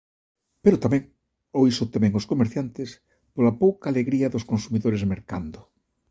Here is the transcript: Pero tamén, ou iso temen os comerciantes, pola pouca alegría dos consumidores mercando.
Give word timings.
Pero 0.63 0.81
tamén, 0.83 1.03
ou 1.57 1.61
iso 1.71 1.89
temen 1.93 2.17
os 2.19 2.27
comerciantes, 2.31 2.89
pola 3.35 3.57
pouca 3.63 3.85
alegría 3.89 4.31
dos 4.33 4.47
consumidores 4.51 5.03
mercando. 5.13 5.59